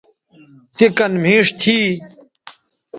تے 0.75 0.85
کن 0.97 1.11
مھیݜ 1.23 1.47
تھی 1.61 1.77